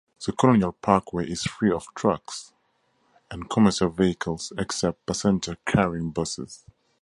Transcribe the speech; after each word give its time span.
The 0.25 0.31
Colonial 0.31 0.71
Parkway 0.71 1.29
is 1.29 1.43
free 1.43 1.69
of 1.71 1.85
trucks 1.93 2.53
and 3.29 3.47
commercial 3.51 3.91
vehicles 3.91 4.51
except 4.57 5.05
passenger-carrying 5.05 6.09
buses. 6.09 6.65